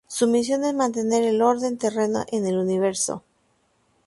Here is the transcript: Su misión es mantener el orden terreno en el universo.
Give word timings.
Su 0.07 0.25
misión 0.25 0.63
es 0.63 0.73
mantener 0.73 1.21
el 1.21 1.43
orden 1.43 1.77
terreno 1.77 2.25
en 2.31 2.47
el 2.47 2.57
universo. 2.57 3.23